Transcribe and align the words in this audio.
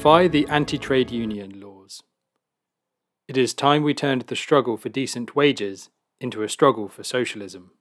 Defy 0.00 0.28
the 0.28 0.46
anti 0.48 0.78
trade 0.78 1.10
union 1.10 1.60
laws. 1.60 2.02
It 3.28 3.36
is 3.36 3.52
time 3.52 3.82
we 3.82 3.92
turned 3.92 4.22
the 4.22 4.34
struggle 4.34 4.78
for 4.78 4.88
decent 4.88 5.36
wages 5.36 5.90
into 6.18 6.42
a 6.42 6.48
struggle 6.48 6.88
for 6.88 7.04
socialism. 7.04 7.72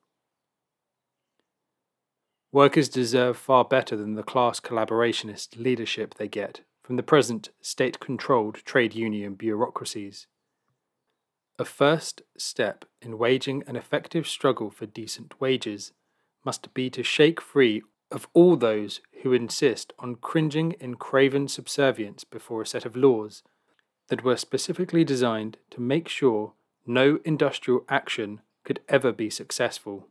Workers 2.52 2.90
deserve 2.90 3.38
far 3.38 3.64
better 3.64 3.96
than 3.96 4.16
the 4.16 4.24
class 4.24 4.60
collaborationist 4.60 5.56
leadership 5.56 6.16
they 6.16 6.28
get 6.28 6.60
from 6.84 6.98
the 6.98 7.04
present 7.04 7.52
state 7.62 8.02
controlled 8.02 8.66
trade 8.66 8.94
union 8.94 9.36
bureaucracies. 9.36 10.28
A 11.58 11.64
first 11.64 12.24
step 12.38 12.84
in 13.02 13.18
waging 13.18 13.64
an 13.66 13.78
effective 13.78 14.28
struggle 14.28 14.70
for 14.70 14.86
decent 14.86 15.40
wages 15.40 15.94
must 16.44 16.74
be 16.74 16.90
to 16.90 17.02
shake 17.02 17.40
free 17.40 17.82
of 18.12 18.28
all 18.34 18.56
those 18.56 19.02
who 19.22 19.34
insist 19.34 19.94
on 20.00 20.16
cringing 20.16 20.72
in 20.80 20.96
craven 20.96 21.48
subservience 21.48 22.24
before 22.24 22.62
a 22.62 22.68
set 22.68 22.86
of 22.86 22.96
laws 22.96 23.44
that 24.08 24.24
were 24.24 24.38
specifically 24.38 25.04
designed 25.04 25.58
to 25.70 25.82
make 25.82 26.08
sure 26.08 26.54
no 26.86 27.20
industrial 27.24 27.86
action 27.88 28.42
could 28.64 28.80
ever 28.90 29.12
be 29.12 29.30
successful. 29.30 30.08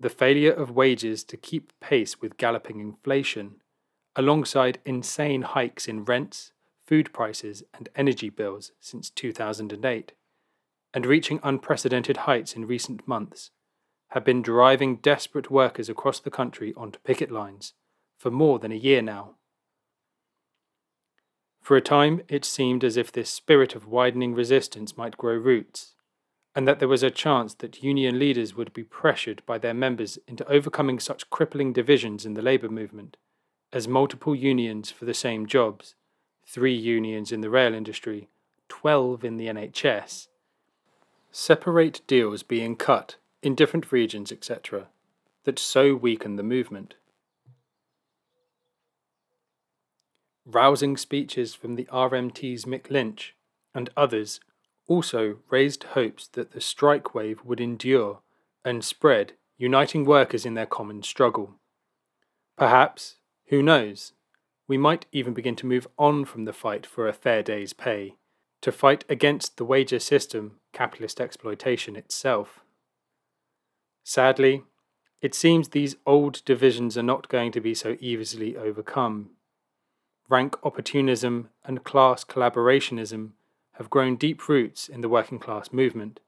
The 0.00 0.10
failure 0.10 0.52
of 0.52 0.72
wages 0.72 1.22
to 1.24 1.36
keep 1.36 1.72
pace 1.80 2.20
with 2.20 2.36
galloping 2.36 2.80
inflation, 2.80 3.56
alongside 4.16 4.80
insane 4.84 5.42
hikes 5.42 5.86
in 5.86 6.04
rents, 6.04 6.52
food 6.84 7.12
prices, 7.12 7.62
and 7.72 7.88
energy 7.94 8.28
bills 8.28 8.72
since 8.80 9.08
2008, 9.10 10.12
and 10.92 11.06
reaching 11.06 11.40
unprecedented 11.42 12.18
heights 12.18 12.54
in 12.54 12.66
recent 12.66 13.06
months, 13.06 13.50
have 14.14 14.24
been 14.24 14.42
driving 14.42 14.94
desperate 14.94 15.50
workers 15.50 15.88
across 15.88 16.20
the 16.20 16.30
country 16.30 16.72
onto 16.76 17.00
picket 17.00 17.32
lines 17.32 17.72
for 18.16 18.30
more 18.30 18.60
than 18.60 18.70
a 18.70 18.76
year 18.76 19.02
now. 19.02 19.34
For 21.60 21.76
a 21.76 21.80
time, 21.80 22.22
it 22.28 22.44
seemed 22.44 22.84
as 22.84 22.96
if 22.96 23.10
this 23.10 23.28
spirit 23.28 23.74
of 23.74 23.88
widening 23.88 24.32
resistance 24.32 24.96
might 24.96 25.16
grow 25.16 25.34
roots, 25.34 25.96
and 26.54 26.68
that 26.68 26.78
there 26.78 26.86
was 26.86 27.02
a 27.02 27.10
chance 27.10 27.54
that 27.54 27.82
union 27.82 28.20
leaders 28.20 28.54
would 28.54 28.72
be 28.72 28.84
pressured 28.84 29.42
by 29.46 29.58
their 29.58 29.74
members 29.74 30.16
into 30.28 30.48
overcoming 30.48 31.00
such 31.00 31.28
crippling 31.28 31.72
divisions 31.72 32.24
in 32.24 32.34
the 32.34 32.42
labour 32.42 32.68
movement 32.68 33.16
as 33.72 33.88
multiple 33.88 34.36
unions 34.36 34.92
for 34.92 35.06
the 35.06 35.12
same 35.12 35.44
jobs, 35.44 35.96
three 36.46 36.72
unions 36.72 37.32
in 37.32 37.40
the 37.40 37.50
rail 37.50 37.74
industry, 37.74 38.28
12 38.68 39.24
in 39.24 39.38
the 39.38 39.46
NHS, 39.46 40.28
separate 41.32 42.00
deals 42.06 42.44
being 42.44 42.76
cut 42.76 43.16
in 43.44 43.54
different 43.54 43.92
regions, 43.92 44.32
etc., 44.32 44.88
that 45.44 45.58
so 45.58 45.94
weaken 45.94 46.36
the 46.36 46.42
movement. 46.42 46.94
Rousing 50.46 50.96
speeches 50.96 51.54
from 51.54 51.74
the 51.74 51.84
RMT's 51.84 52.64
Mick 52.64 52.90
Lynch 52.90 53.34
and 53.74 53.90
others 53.96 54.40
also 54.86 55.38
raised 55.50 55.84
hopes 55.84 56.26
that 56.28 56.52
the 56.52 56.60
strike 56.60 57.14
wave 57.14 57.40
would 57.44 57.60
endure 57.60 58.20
and 58.64 58.84
spread, 58.84 59.34
uniting 59.58 60.04
workers 60.04 60.46
in 60.46 60.54
their 60.54 60.66
common 60.66 61.02
struggle. 61.02 61.54
Perhaps, 62.56 63.16
who 63.48 63.62
knows, 63.62 64.12
we 64.66 64.78
might 64.78 65.06
even 65.12 65.34
begin 65.34 65.56
to 65.56 65.66
move 65.66 65.86
on 65.98 66.24
from 66.24 66.44
the 66.44 66.52
fight 66.52 66.86
for 66.86 67.06
a 67.06 67.12
fair 67.12 67.42
day's 67.42 67.72
pay 67.72 68.16
to 68.62 68.72
fight 68.72 69.04
against 69.10 69.58
the 69.58 69.64
wager 69.64 69.98
system, 69.98 70.58
capitalist 70.72 71.20
exploitation 71.20 71.96
itself. 71.96 72.63
Sadly, 74.04 74.62
it 75.22 75.34
seems 75.34 75.68
these 75.68 75.96
old 76.04 76.44
divisions 76.44 76.98
are 76.98 77.02
not 77.02 77.28
going 77.28 77.50
to 77.52 77.60
be 77.60 77.74
so 77.74 77.96
easily 77.98 78.56
overcome. 78.56 79.30
Rank 80.28 80.56
opportunism 80.62 81.48
and 81.64 81.82
class 81.82 82.24
collaborationism 82.24 83.30
have 83.72 83.90
grown 83.90 84.16
deep 84.16 84.48
roots 84.48 84.88
in 84.88 85.00
the 85.00 85.08
working 85.08 85.38
class 85.38 85.72
movement. 85.72 86.20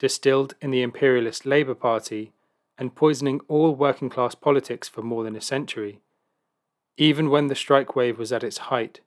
Distilled 0.00 0.54
in 0.60 0.72
the 0.72 0.82
imperialist 0.82 1.46
Labour 1.46 1.74
Party 1.74 2.32
and 2.76 2.94
poisoning 2.94 3.40
all 3.48 3.74
working 3.74 4.10
class 4.10 4.34
politics 4.34 4.88
for 4.88 5.02
more 5.02 5.22
than 5.22 5.36
a 5.36 5.40
century. 5.40 6.00
Even 6.98 7.30
when 7.30 7.46
the 7.46 7.54
strike 7.54 7.94
wave 7.94 8.18
was 8.18 8.32
at 8.32 8.44
its 8.44 8.58
height, 8.58 9.00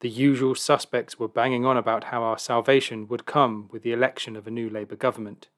the 0.00 0.10
usual 0.10 0.54
suspects 0.54 1.18
were 1.18 1.28
banging 1.28 1.64
on 1.64 1.76
about 1.76 2.04
how 2.04 2.22
our 2.22 2.38
salvation 2.38 3.08
would 3.08 3.24
come 3.24 3.68
with 3.72 3.82
the 3.82 3.92
election 3.92 4.36
of 4.36 4.46
a 4.46 4.50
new 4.50 4.68
Labour 4.68 4.96
government. 4.96 5.48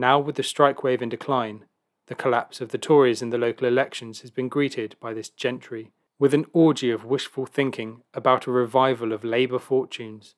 Now, 0.00 0.20
with 0.20 0.36
the 0.36 0.44
strike 0.44 0.84
wave 0.84 1.02
in 1.02 1.08
decline, 1.08 1.64
the 2.06 2.14
collapse 2.14 2.60
of 2.60 2.68
the 2.68 2.78
Tories 2.78 3.20
in 3.20 3.30
the 3.30 3.36
local 3.36 3.66
elections 3.66 4.20
has 4.20 4.30
been 4.30 4.48
greeted 4.48 4.94
by 5.00 5.12
this 5.12 5.28
gentry 5.28 5.90
with 6.20 6.32
an 6.34 6.46
orgy 6.52 6.92
of 6.92 7.04
wishful 7.04 7.46
thinking 7.46 8.02
about 8.14 8.46
a 8.46 8.52
revival 8.52 9.12
of 9.12 9.24
labour 9.24 9.58
fortunes, 9.58 10.36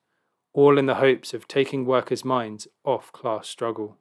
all 0.51 0.79
in 0.79 0.87
the 0.87 0.95
hopes 0.95 1.31
of 1.35 1.47
taking 1.47 1.85
workers' 1.85 2.25
minds 2.25 2.67
off 2.83 3.11
class 3.11 3.47
struggle. 3.47 3.99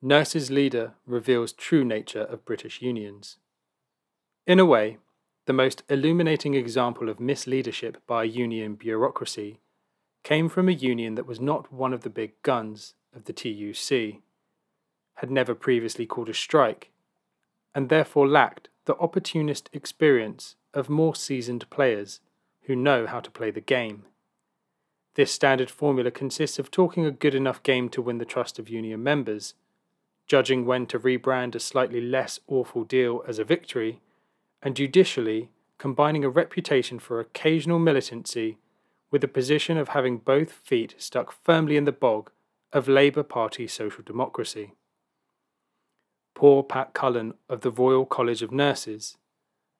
Nurses' 0.00 0.50
leader 0.50 0.94
reveals 1.04 1.52
true 1.52 1.84
nature 1.84 2.22
of 2.22 2.46
British 2.46 2.80
unions. 2.80 3.36
In 4.46 4.58
a 4.58 4.64
way, 4.64 4.96
the 5.44 5.52
most 5.52 5.82
illuminating 5.90 6.54
example 6.54 7.10
of 7.10 7.18
misleadership 7.18 7.96
by 8.06 8.24
union 8.24 8.74
bureaucracy 8.74 9.60
came 10.28 10.50
from 10.50 10.68
a 10.68 10.72
union 10.72 11.14
that 11.14 11.26
was 11.26 11.40
not 11.40 11.72
one 11.72 11.94
of 11.94 12.02
the 12.02 12.10
big 12.10 12.32
guns 12.42 12.92
of 13.16 13.24
the 13.24 13.32
TUC, 13.32 14.20
had 15.14 15.30
never 15.30 15.54
previously 15.54 16.04
called 16.04 16.28
a 16.28 16.34
strike, 16.34 16.90
and 17.74 17.88
therefore 17.88 18.28
lacked 18.28 18.68
the 18.84 18.94
opportunist 18.98 19.70
experience 19.72 20.54
of 20.74 20.90
more 20.90 21.14
seasoned 21.14 21.64
players 21.70 22.20
who 22.64 22.76
know 22.76 23.06
how 23.06 23.20
to 23.20 23.30
play 23.30 23.50
the 23.50 23.62
game. 23.62 24.04
This 25.14 25.32
standard 25.32 25.70
formula 25.70 26.10
consists 26.10 26.58
of 26.58 26.70
talking 26.70 27.06
a 27.06 27.10
good 27.10 27.34
enough 27.34 27.62
game 27.62 27.88
to 27.88 28.02
win 28.02 28.18
the 28.18 28.26
trust 28.26 28.58
of 28.58 28.68
union 28.68 29.02
members, 29.02 29.54
judging 30.26 30.66
when 30.66 30.84
to 30.88 31.00
rebrand 31.00 31.54
a 31.54 31.58
slightly 31.58 32.02
less 32.02 32.38
awful 32.46 32.84
deal 32.84 33.24
as 33.26 33.38
a 33.38 33.44
victory, 33.44 34.02
and 34.60 34.76
judicially 34.76 35.48
combining 35.78 36.22
a 36.22 36.28
reputation 36.28 36.98
for 36.98 37.18
occasional 37.18 37.78
militancy 37.78 38.58
with 39.10 39.22
the 39.22 39.28
position 39.28 39.76
of 39.76 39.88
having 39.88 40.18
both 40.18 40.52
feet 40.52 40.94
stuck 40.98 41.32
firmly 41.44 41.76
in 41.76 41.84
the 41.84 41.92
bog 41.92 42.30
of 42.72 42.88
Labour 42.88 43.22
Party 43.22 43.66
social 43.66 44.02
democracy. 44.02 44.74
Poor 46.34 46.62
Pat 46.62 46.92
Cullen 46.92 47.34
of 47.48 47.62
the 47.62 47.70
Royal 47.70 48.04
College 48.04 48.42
of 48.42 48.52
Nurses. 48.52 49.16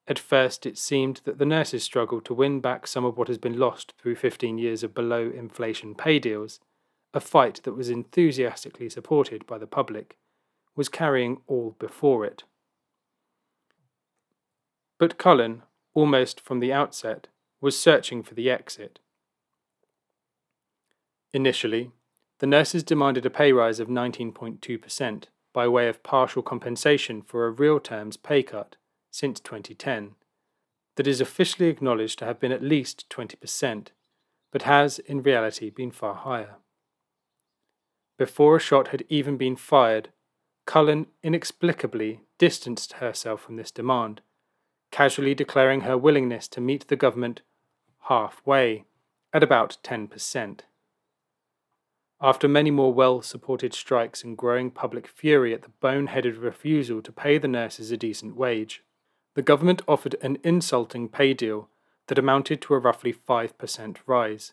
At 0.06 0.18
first, 0.18 0.64
it 0.64 0.78
seemed 0.78 1.20
that 1.24 1.38
the 1.38 1.44
nurses 1.44 1.84
struggled 1.84 2.24
to 2.24 2.34
win 2.34 2.60
back 2.60 2.86
some 2.86 3.04
of 3.04 3.18
what 3.18 3.28
has 3.28 3.38
been 3.38 3.58
lost 3.58 3.92
through 4.00 4.16
15 4.16 4.56
years 4.56 4.82
of 4.82 4.94
below 4.94 5.30
inflation 5.30 5.94
pay 5.94 6.18
deals, 6.18 6.60
a 7.12 7.20
fight 7.20 7.60
that 7.64 7.74
was 7.74 7.90
enthusiastically 7.90 8.88
supported 8.88 9.46
by 9.46 9.58
the 9.58 9.66
public, 9.66 10.16
was 10.74 10.88
carrying 10.88 11.42
all 11.46 11.76
before 11.78 12.24
it. 12.24 12.44
But 14.98 15.18
Cullen, 15.18 15.62
almost 15.94 16.40
from 16.40 16.60
the 16.60 16.72
outset, 16.72 17.28
was 17.60 17.78
searching 17.78 18.22
for 18.22 18.34
the 18.34 18.50
exit. 18.50 18.98
Initially, 21.32 21.90
the 22.38 22.46
nurses 22.46 22.82
demanded 22.82 23.26
a 23.26 23.30
pay 23.30 23.52
rise 23.52 23.80
of 23.80 23.88
19.2% 23.88 25.24
by 25.52 25.68
way 25.68 25.88
of 25.88 26.02
partial 26.02 26.42
compensation 26.42 27.22
for 27.22 27.46
a 27.46 27.50
real 27.50 27.80
terms 27.80 28.16
pay 28.16 28.42
cut 28.42 28.76
since 29.10 29.40
2010 29.40 30.14
that 30.96 31.06
is 31.06 31.20
officially 31.20 31.68
acknowledged 31.68 32.18
to 32.18 32.24
have 32.24 32.40
been 32.40 32.50
at 32.50 32.62
least 32.62 33.08
20%, 33.08 33.88
but 34.50 34.62
has 34.62 34.98
in 34.98 35.22
reality 35.22 35.70
been 35.70 35.92
far 35.92 36.14
higher. 36.14 36.56
Before 38.18 38.56
a 38.56 38.60
shot 38.60 38.88
had 38.88 39.04
even 39.08 39.36
been 39.36 39.54
fired, 39.54 40.08
Cullen 40.66 41.06
inexplicably 41.22 42.22
distanced 42.36 42.94
herself 42.94 43.40
from 43.40 43.54
this 43.56 43.70
demand, 43.70 44.22
casually 44.90 45.34
declaring 45.34 45.82
her 45.82 45.96
willingness 45.96 46.48
to 46.48 46.60
meet 46.60 46.88
the 46.88 46.96
government 46.96 47.42
halfway 48.08 48.84
at 49.32 49.44
about 49.44 49.76
10%. 49.84 50.60
After 52.20 52.48
many 52.48 52.72
more 52.72 52.92
well 52.92 53.22
supported 53.22 53.72
strikes 53.72 54.24
and 54.24 54.36
growing 54.36 54.72
public 54.72 55.06
fury 55.06 55.54
at 55.54 55.62
the 55.62 55.70
boneheaded 55.80 56.42
refusal 56.42 57.00
to 57.02 57.12
pay 57.12 57.38
the 57.38 57.46
nurses 57.46 57.92
a 57.92 57.96
decent 57.96 58.34
wage, 58.34 58.82
the 59.34 59.42
government 59.42 59.82
offered 59.86 60.16
an 60.20 60.38
insulting 60.42 61.08
pay 61.08 61.32
deal 61.32 61.68
that 62.08 62.18
amounted 62.18 62.60
to 62.62 62.74
a 62.74 62.78
roughly 62.78 63.12
5% 63.12 63.96
rise. 64.06 64.52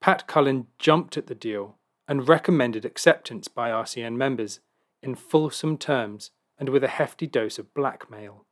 Pat 0.00 0.26
Cullen 0.26 0.66
jumped 0.78 1.16
at 1.16 1.28
the 1.28 1.34
deal 1.34 1.76
and 2.08 2.28
recommended 2.28 2.84
acceptance 2.84 3.46
by 3.46 3.70
RCN 3.70 4.16
members 4.16 4.60
in 5.02 5.14
fulsome 5.14 5.78
terms 5.78 6.32
and 6.58 6.68
with 6.68 6.82
a 6.82 6.88
hefty 6.88 7.26
dose 7.26 7.58
of 7.58 7.72
blackmail. 7.74 8.44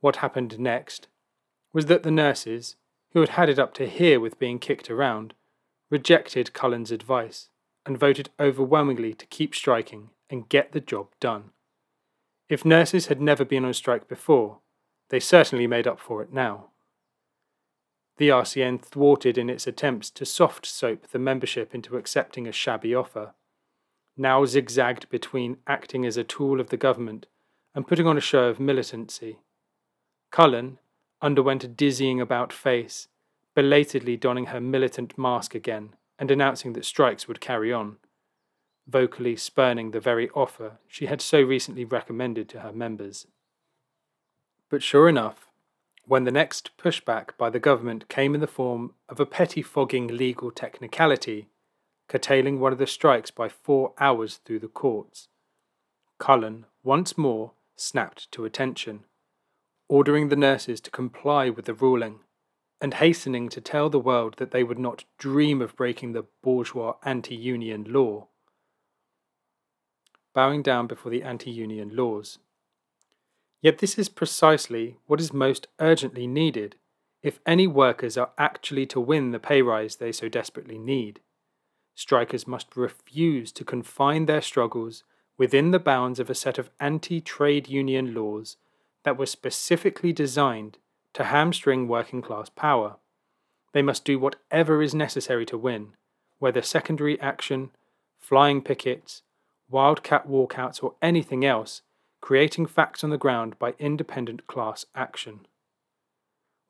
What 0.00 0.16
happened 0.16 0.58
next 0.58 1.08
was 1.72 1.86
that 1.86 2.02
the 2.02 2.10
nurses, 2.10 2.76
who 3.12 3.20
had 3.20 3.30
had 3.30 3.48
it 3.48 3.58
up 3.58 3.74
to 3.74 3.88
here 3.88 4.20
with 4.20 4.38
being 4.38 4.58
kicked 4.58 4.90
around, 4.90 5.34
rejected 5.92 6.54
Cullen's 6.54 6.90
advice 6.90 7.50
and 7.84 7.98
voted 7.98 8.30
overwhelmingly 8.40 9.12
to 9.12 9.26
keep 9.26 9.54
striking 9.54 10.08
and 10.30 10.48
get 10.48 10.72
the 10.72 10.80
job 10.80 11.08
done. 11.20 11.50
If 12.48 12.64
nurses 12.64 13.08
had 13.08 13.20
never 13.20 13.44
been 13.44 13.66
on 13.66 13.74
strike 13.74 14.08
before, 14.08 14.60
they 15.10 15.20
certainly 15.20 15.66
made 15.66 15.86
up 15.86 16.00
for 16.00 16.22
it 16.22 16.32
now. 16.32 16.70
The 18.16 18.30
RCN 18.30 18.80
thwarted 18.80 19.36
in 19.36 19.50
its 19.50 19.66
attempts 19.66 20.08
to 20.12 20.24
soft 20.24 20.64
soap 20.64 21.08
the 21.08 21.18
membership 21.18 21.74
into 21.74 21.98
accepting 21.98 22.46
a 22.46 22.52
shabby 22.52 22.94
offer, 22.94 23.34
now 24.16 24.46
zigzagged 24.46 25.10
between 25.10 25.58
acting 25.66 26.06
as 26.06 26.16
a 26.16 26.24
tool 26.24 26.58
of 26.58 26.70
the 26.70 26.78
government 26.78 27.26
and 27.74 27.86
putting 27.86 28.06
on 28.06 28.16
a 28.16 28.20
show 28.20 28.44
of 28.44 28.58
militancy. 28.58 29.40
Cullen 30.30 30.78
underwent 31.20 31.64
a 31.64 31.68
dizzying 31.68 32.18
about 32.18 32.50
face, 32.50 33.08
belatedly 33.54 34.16
donning 34.16 34.46
her 34.46 34.60
militant 34.60 35.18
mask 35.18 35.54
again 35.54 35.94
and 36.18 36.30
announcing 36.30 36.72
that 36.72 36.84
strikes 36.84 37.26
would 37.26 37.40
carry 37.40 37.72
on, 37.72 37.96
vocally 38.86 39.36
spurning 39.36 39.90
the 39.90 40.00
very 40.00 40.28
offer 40.30 40.78
she 40.86 41.06
had 41.06 41.20
so 41.20 41.40
recently 41.42 41.84
recommended 41.84 42.48
to 42.48 42.60
her 42.60 42.72
members. 42.72 43.26
But 44.68 44.82
sure 44.82 45.08
enough, 45.08 45.48
when 46.04 46.24
the 46.24 46.30
next 46.30 46.70
pushback 46.76 47.36
by 47.38 47.50
the 47.50 47.60
government 47.60 48.08
came 48.08 48.34
in 48.34 48.40
the 48.40 48.46
form 48.46 48.94
of 49.08 49.20
a 49.20 49.26
pettifogging 49.26 50.10
legal 50.10 50.50
technicality, 50.50 51.48
curtailing 52.08 52.58
one 52.58 52.72
of 52.72 52.78
the 52.78 52.86
strikes 52.86 53.30
by 53.30 53.48
four 53.48 53.92
hours 53.98 54.40
through 54.44 54.58
the 54.58 54.68
courts, 54.68 55.28
Cullen 56.18 56.66
once 56.82 57.18
more 57.18 57.52
snapped 57.76 58.30
to 58.32 58.44
attention, 58.44 59.04
ordering 59.88 60.28
the 60.28 60.36
nurses 60.36 60.80
to 60.80 60.90
comply 60.90 61.50
with 61.50 61.64
the 61.64 61.74
ruling, 61.74 62.20
and 62.82 62.94
hastening 62.94 63.48
to 63.48 63.60
tell 63.60 63.88
the 63.88 63.98
world 64.00 64.34
that 64.38 64.50
they 64.50 64.64
would 64.64 64.78
not 64.78 65.04
dream 65.16 65.62
of 65.62 65.76
breaking 65.76 66.12
the 66.12 66.24
bourgeois 66.42 66.96
anti 67.04 67.36
union 67.36 67.86
law. 67.88 68.26
Bowing 70.34 70.62
down 70.62 70.88
before 70.88 71.12
the 71.12 71.22
anti 71.22 71.50
union 71.50 71.94
laws. 71.94 72.40
Yet 73.60 73.78
this 73.78 73.96
is 73.96 74.08
precisely 74.08 74.96
what 75.06 75.20
is 75.20 75.32
most 75.32 75.68
urgently 75.78 76.26
needed 76.26 76.74
if 77.22 77.38
any 77.46 77.68
workers 77.68 78.18
are 78.18 78.32
actually 78.36 78.86
to 78.86 78.98
win 79.00 79.30
the 79.30 79.38
pay 79.38 79.62
rise 79.62 79.96
they 79.96 80.10
so 80.10 80.28
desperately 80.28 80.76
need. 80.76 81.20
Strikers 81.94 82.48
must 82.48 82.76
refuse 82.76 83.52
to 83.52 83.64
confine 83.64 84.26
their 84.26 84.40
struggles 84.40 85.04
within 85.38 85.70
the 85.70 85.78
bounds 85.78 86.18
of 86.18 86.28
a 86.28 86.34
set 86.34 86.58
of 86.58 86.70
anti 86.80 87.20
trade 87.20 87.68
union 87.68 88.12
laws 88.12 88.56
that 89.04 89.16
were 89.16 89.26
specifically 89.26 90.12
designed 90.12 90.78
to 91.14 91.24
hamstring 91.24 91.88
working 91.88 92.22
class 92.22 92.48
power. 92.48 92.96
They 93.72 93.82
must 93.82 94.04
do 94.04 94.18
whatever 94.18 94.82
is 94.82 94.94
necessary 94.94 95.46
to 95.46 95.58
win, 95.58 95.94
whether 96.38 96.62
secondary 96.62 97.20
action, 97.20 97.70
flying 98.18 98.62
pickets, 98.62 99.22
wildcat 99.68 100.28
walkouts, 100.28 100.82
or 100.82 100.94
anything 101.00 101.44
else 101.44 101.82
creating 102.22 102.66
facts 102.66 103.02
on 103.02 103.10
the 103.10 103.18
ground 103.18 103.58
by 103.58 103.74
independent 103.78 104.46
class 104.46 104.86
action. 104.94 105.40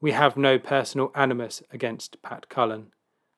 We 0.00 0.12
have 0.12 0.36
no 0.36 0.58
personal 0.58 1.12
animus 1.14 1.62
against 1.70 2.20
Pat 2.22 2.48
Cullen, 2.48 2.92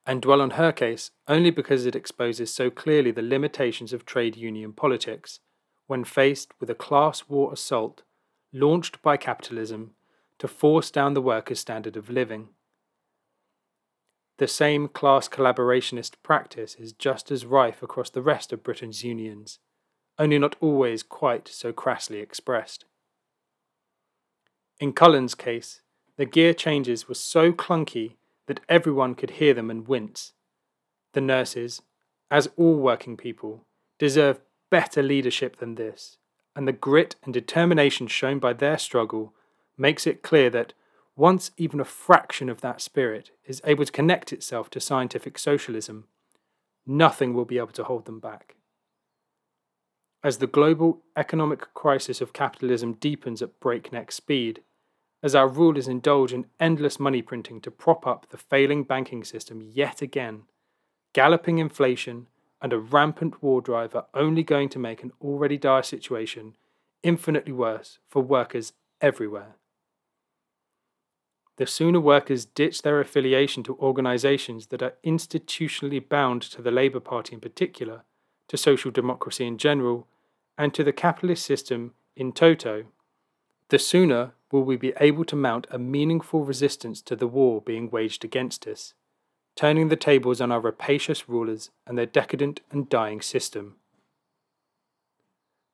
and 0.07 0.23
dwell 0.23 0.41
on 0.41 0.51
her 0.51 0.73
case 0.73 1.11
only 1.29 1.51
because 1.51 1.87
it 1.87 1.97
exposes 1.97 2.53
so 2.53 2.71
clearly 2.71 3.11
the 3.11 3.23
limitations 3.23 3.93
of 3.93 4.07
trade 4.07 4.37
union 4.37 4.73
politics 4.73 5.41
when 5.87 6.05
faced 6.05 6.53
with 6.61 6.71
a 6.71 6.75
class 6.75 7.29
war 7.29 7.53
assault 7.53 8.03
launched 8.53 9.03
by 9.03 9.17
capitalism 9.17 9.91
to 10.45 10.49
force 10.49 10.91
down 10.91 11.15
the 11.15 11.23
workers' 11.23 11.59
standard 11.59 11.97
of 11.97 12.11
living. 12.11 12.51
The 14.37 14.47
same 14.47 14.89
class 14.89 15.27
collaborationist 15.27 16.17
practice 16.23 16.75
is 16.75 16.93
just 16.93 17.31
as 17.31 17.47
rife 17.47 17.83
across 17.83 18.11
the 18.11 18.21
rest 18.21 18.53
of 18.53 18.63
Britain's 18.63 19.03
unions 19.03 19.59
only 20.19 20.39
not 20.39 20.55
always 20.61 21.03
quite 21.03 21.49
so 21.49 21.73
crassly 21.73 22.21
expressed. 22.21 22.85
In 24.79 24.93
Cullen's 24.93 25.35
case, 25.35 25.81
the 26.19 26.27
gear 26.27 26.53
changes 26.53 27.09
were 27.09 27.15
so 27.15 27.51
clunky 27.51 28.17
that 28.47 28.61
everyone 28.69 29.15
could 29.15 29.31
hear 29.31 29.55
them 29.55 29.71
and 29.71 29.89
wince. 29.89 30.35
The 31.15 31.23
nurses, 31.23 31.81
as 32.31 32.51
all 32.59 32.77
working 32.77 33.17
people, 33.17 33.65
deserve 33.99 34.43
better 34.71 35.03
leadership 35.03 35.57
than 35.57 35.77
this, 35.77 36.19
and 36.55 36.69
the 36.69 36.73
grit 36.73 37.17
and 37.25 37.33
determination 37.33 38.09
shown 38.09 38.41
by 38.41 38.53
their 38.53 38.77
struggle 38.77 39.33
makes 39.77 40.07
it 40.07 40.23
clear 40.23 40.51
that 40.51 40.73
once 41.17 41.51
even 41.57 41.81
a 41.81 41.85
fraction 41.85 42.49
of 42.49 42.61
that 42.61 42.81
spirit 42.81 43.31
is 43.45 43.63
able 43.65 43.85
to 43.85 43.93
connect 43.93 44.33
itself 44.33 44.69
to 44.71 44.81
scientific 44.81 45.39
socialism, 45.39 46.07
nothing 46.87 47.35
will 47.35 47.45
be 47.45 47.59
able 47.59 47.69
to 47.69 47.85
hold 47.85 48.05
them 48.05 48.19
back. 48.19 48.57
As 50.23 50.39
the 50.39 50.47
global 50.47 51.03
economic 51.17 51.73
crisis 51.75 52.21
of 52.21 52.33
capitalism 52.33 52.95
deepens 52.95 53.43
at 53.43 53.61
breakneck 53.61 54.11
speed, 54.11 54.63
as 55.23 55.35
our 55.35 55.49
rulers 55.49 55.89
indulge 55.89 56.33
in 56.33 56.47
endless 56.59 56.99
money 56.99 57.23
printing 57.23 57.61
to 57.61 57.71
prop 57.71 58.07
up 58.07 58.29
the 58.31 58.37
failing 58.37 58.83
banking 58.83 59.23
system 59.23 59.63
yet 59.63 60.03
again, 60.03 60.43
galloping 61.13 61.59
inflation 61.59 62.27
and 62.61 62.73
a 62.73 62.79
rampant 62.79 63.43
war 63.43 63.61
drive 63.61 63.95
are 63.95 64.07
only 64.15 64.43
going 64.43 64.69
to 64.71 64.79
make 64.79 65.03
an 65.03 65.13
already 65.21 65.59
dire 65.59 65.83
situation 65.83 66.57
infinitely 67.03 67.53
worse 67.53 67.99
for 68.09 68.23
workers 68.23 68.73
everywhere. 69.01 69.57
The 71.57 71.67
sooner 71.67 72.01
workers 72.01 72.45
ditch 72.45 72.83
their 72.83 73.01
affiliation 73.01 73.63
to 73.65 73.79
organisations 73.79 74.67
that 74.69 74.83
are 74.83 74.95
institutionally 75.05 76.07
bound 76.07 76.43
to 76.43 76.61
the 76.61 76.73
Labour 76.73 77.01
Party 77.01 77.35
in 77.35 77.41
particular, 77.41 78.03
to 78.49 78.57
social 78.57 78.91
democracy 78.91 79.47
in 79.47 79.59
general, 79.59 80.09
and 80.59 80.75
to 80.75 80.83
the 80.83 80.93
capitalist 80.93 81.47
system 81.47 81.95
in 82.17 82.33
toto, 82.33 82.87
the 83.69 83.79
sooner 83.79 84.33
will 84.53 84.63
we 84.63 84.77
be 84.77 84.93
able 85.01 85.25
to 85.25 85.37
mount 85.37 85.67
a 85.71 85.79
meaningful 85.79 86.45
resistance 86.45 87.01
to 87.03 87.17
the 87.17 87.27
war 87.27 87.61
being 87.61 87.91
waged 87.91 88.25
against 88.25 88.67
us, 88.67 88.95
turning 89.57 89.89
the 89.89 89.97
tables 89.97 90.41
on 90.41 90.53
our 90.53 90.61
rapacious 90.61 91.29
rulers 91.29 91.71
and 91.87 91.97
their 91.97 92.07
decadent 92.07 92.61
and 92.71 92.89
dying 92.89 93.21
system. 93.21 93.77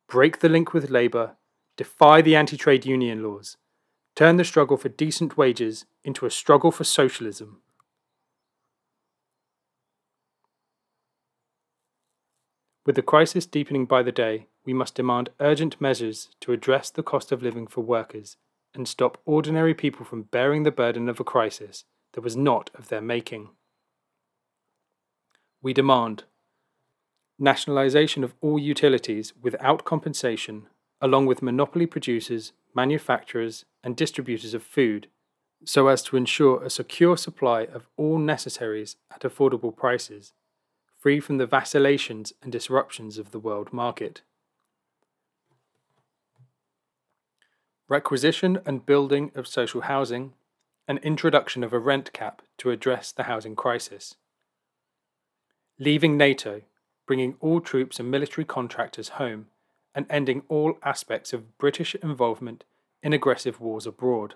Break 0.09 0.41
the 0.41 0.49
link 0.49 0.73
with 0.73 0.91
labour, 0.91 1.37
defy 1.77 2.23
the 2.23 2.37
anti 2.37 2.57
trade 2.57 2.87
union 2.87 3.23
laws, 3.23 3.57
turn 4.21 4.37
the 4.37 4.45
struggle 4.45 4.77
for 4.77 4.91
decent 4.91 5.39
wages 5.39 5.87
into 6.05 6.27
a 6.27 6.31
struggle 6.31 6.71
for 6.71 6.85
socialism. 6.85 7.63
With 12.85 12.97
the 12.97 13.03
crisis 13.03 13.47
deepening 13.47 13.87
by 13.87 14.03
the 14.03 14.13
day, 14.13 14.49
we 14.67 14.75
must 14.75 14.95
demand 14.95 15.31
urgent 15.41 15.81
measures 15.81 16.29
to 16.41 16.53
address 16.53 16.91
the 16.91 17.03
cost 17.03 17.33
of 17.33 17.43
living 17.43 17.67
for 17.67 17.81
workers 17.81 18.37
and 18.75 18.87
stop 18.87 19.17
ordinary 19.25 19.73
people 19.73 20.05
from 20.05 20.25
bearing 20.25 20.65
the 20.65 20.71
burden 20.71 21.09
of 21.09 21.19
a 21.19 21.25
crisis 21.25 21.85
that 22.13 22.21
was 22.21 22.37
not 22.37 22.69
of 22.75 22.89
their 22.89 23.01
making. 23.01 23.49
We 25.63 25.73
demand 25.73 26.25
nationalisation 27.39 28.23
of 28.23 28.35
all 28.43 28.59
utilities 28.59 29.33
without 29.41 29.87
compensation, 29.87 30.67
along 31.01 31.25
with 31.25 31.41
monopoly 31.41 31.87
producers, 31.87 32.53
manufacturers, 32.75 33.65
and 33.83 33.97
distributors 33.97 34.55
of 34.55 34.63
food, 34.63 35.09
so 35.65 35.89
as 35.89 36.03
to 36.03 36.17
ensure 36.17 36.63
a 36.63 36.71
secure 36.71 37.17
supply 37.17 37.63
of 37.63 37.87
all 37.97 38.19
necessaries 38.19 38.97
at 39.13 39.23
affordable 39.23 39.75
prices, 39.75 40.33
free 40.99 41.21
from 41.21 41.39
the 41.39 41.47
vacillations 41.47 42.33
and 42.43 42.53
disruptions 42.53 43.19
of 43.19 43.31
the 43.31 43.41
world 43.41 43.73
market. 43.73 44.23
requisition 47.91 48.61
and 48.65 48.87
building 48.87 49.33
of 49.35 49.49
social 49.49 49.83
housing, 49.83 50.33
and 50.87 50.99
introduction 51.01 51.63
of 51.65 51.73
a 51.73 51.79
rent 51.79 52.13
cap 52.13 52.41
to 52.57 52.71
address 52.71 53.13
the 53.13 53.25
housing 53.25 53.57
crisis. 53.57 54.15
Leaving 55.79 56.17
NATO, 56.17 56.63
bringing 57.07 57.35
all 57.41 57.61
troops 57.61 57.99
and 57.99 58.11
military 58.11 58.45
contractors 58.45 59.11
home, 59.11 59.47
and 59.95 60.07
ending 60.09 60.43
all 60.49 60.79
aspects 60.83 61.33
of 61.33 61.59
British 61.59 61.95
involvement 61.97 62.65
in 63.03 63.13
aggressive 63.13 63.61
wars 63.61 63.87
abroad. 63.87 64.35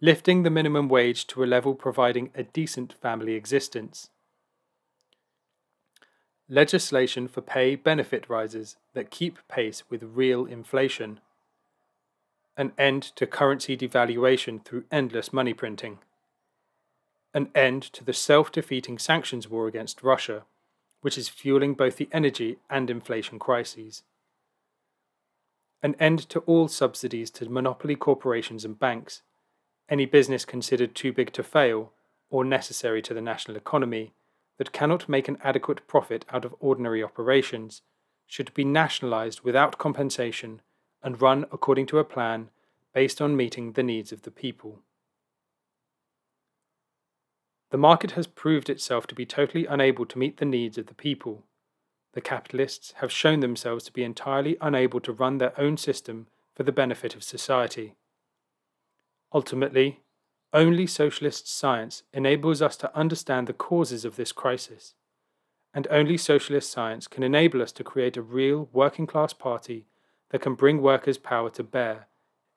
Lifting 0.00 0.42
the 0.42 0.50
minimum 0.50 0.88
wage 0.88 1.26
to 1.28 1.42
a 1.42 1.46
level 1.46 1.74
providing 1.74 2.30
a 2.34 2.42
decent 2.42 2.92
family 2.92 3.34
existence. 3.34 4.10
Legislation 6.48 7.26
for 7.26 7.40
pay 7.40 7.74
benefit 7.74 8.28
rises 8.28 8.76
that 8.92 9.10
keep 9.10 9.38
pace 9.48 9.82
with 9.88 10.02
real 10.02 10.44
inflation 10.44 11.20
an 12.56 12.72
end 12.78 13.02
to 13.02 13.26
currency 13.26 13.76
devaluation 13.76 14.64
through 14.64 14.84
endless 14.90 15.32
money 15.32 15.52
printing, 15.52 15.98
an 17.32 17.48
end 17.54 17.82
to 17.82 18.04
the 18.04 18.12
self 18.12 18.52
defeating 18.52 18.98
sanctions 18.98 19.48
war 19.48 19.66
against 19.66 20.02
Russia, 20.02 20.44
which 21.04 21.18
is 21.18 21.28
fueling 21.28 21.74
both 21.74 21.98
the 21.98 22.08
energy 22.12 22.56
and 22.70 22.88
inflation 22.88 23.38
crises, 23.38 24.04
an 25.82 25.94
end 26.00 26.18
to 26.30 26.38
all 26.46 26.66
subsidies 26.66 27.30
to 27.30 27.46
monopoly 27.46 27.94
corporations 27.94 28.64
and 28.64 28.78
banks, 28.78 29.20
any 29.90 30.06
business 30.06 30.46
considered 30.46 30.94
too 30.94 31.12
big 31.12 31.30
to 31.30 31.42
fail 31.42 31.92
or 32.30 32.42
necessary 32.42 33.02
to 33.02 33.12
the 33.12 33.20
national 33.20 33.54
economy 33.54 34.14
that 34.56 34.72
cannot 34.72 35.06
make 35.06 35.28
an 35.28 35.36
adequate 35.44 35.86
profit 35.86 36.24
out 36.32 36.46
of 36.46 36.54
ordinary 36.58 37.04
operations 37.04 37.82
should 38.26 38.54
be 38.54 38.64
nationalised 38.64 39.42
without 39.42 39.76
compensation 39.76 40.62
and 41.02 41.20
run 41.20 41.44
according 41.52 41.84
to 41.84 41.98
a 41.98 42.04
plan 42.04 42.48
based 42.94 43.20
on 43.20 43.36
meeting 43.36 43.72
the 43.72 43.82
needs 43.82 44.10
of 44.10 44.22
the 44.22 44.30
people. 44.30 44.78
The 47.74 47.78
market 47.78 48.12
has 48.12 48.28
proved 48.28 48.70
itself 48.70 49.08
to 49.08 49.16
be 49.16 49.26
totally 49.26 49.66
unable 49.66 50.06
to 50.06 50.16
meet 50.16 50.36
the 50.36 50.44
needs 50.44 50.78
of 50.78 50.86
the 50.86 50.94
people. 50.94 51.42
The 52.12 52.20
capitalists 52.20 52.92
have 52.98 53.10
shown 53.10 53.40
themselves 53.40 53.82
to 53.82 53.92
be 53.92 54.04
entirely 54.04 54.56
unable 54.60 55.00
to 55.00 55.12
run 55.12 55.38
their 55.38 55.60
own 55.60 55.76
system 55.76 56.28
for 56.54 56.62
the 56.62 56.70
benefit 56.70 57.16
of 57.16 57.24
society. 57.24 57.96
Ultimately, 59.32 60.02
only 60.52 60.86
socialist 60.86 61.48
science 61.48 62.04
enables 62.12 62.62
us 62.62 62.76
to 62.76 62.96
understand 62.96 63.48
the 63.48 63.52
causes 63.52 64.04
of 64.04 64.14
this 64.14 64.30
crisis, 64.30 64.94
and 65.74 65.88
only 65.90 66.16
socialist 66.16 66.70
science 66.70 67.08
can 67.08 67.24
enable 67.24 67.60
us 67.60 67.72
to 67.72 67.82
create 67.82 68.16
a 68.16 68.22
real 68.22 68.68
working 68.72 69.08
class 69.08 69.32
party 69.32 69.88
that 70.30 70.42
can 70.42 70.54
bring 70.54 70.80
workers' 70.80 71.18
power 71.18 71.50
to 71.50 71.64
bear 71.64 72.06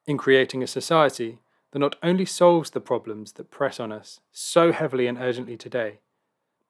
in 0.06 0.16
creating 0.16 0.62
a 0.62 0.68
society 0.68 1.40
that 1.72 1.80
not 1.80 1.96
only 2.02 2.26
solves 2.26 2.70
the 2.70 2.82
problems 2.82 3.34
that 3.34 3.52
press 3.52 3.80
on 3.80 3.92
us 3.92 4.20
so 4.32 4.72
heavily 4.72 5.08
and 5.08 5.18
urgently 5.18 5.58
today, 5.58 6.00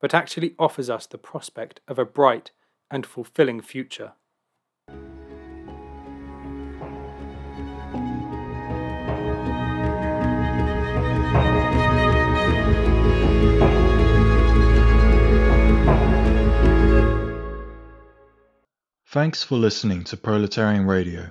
but 0.00 0.14
actually 0.14 0.54
offers 0.58 0.90
us 0.90 1.06
the 1.06 1.18
prospect 1.18 1.80
of 1.88 1.98
a 1.98 2.04
bright 2.04 2.50
and 2.90 3.06
fulfilling 3.06 3.60
future. 3.60 4.12
Thanks 19.10 19.42
for 19.42 19.56
listening 19.56 20.04
to 20.04 20.16
Proletarian 20.18 20.86
Radio. 20.86 21.30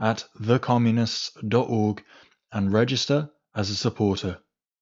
at 0.00 0.24
thecommunists.org 0.40 2.02
and 2.52 2.72
register 2.72 3.30
as 3.54 3.68
a 3.68 3.76
supporter. 3.76 4.38